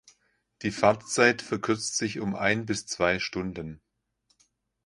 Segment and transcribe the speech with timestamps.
[0.63, 3.81] Die Fahrtzeit verkürzt sich um ein bis zwei Stunden.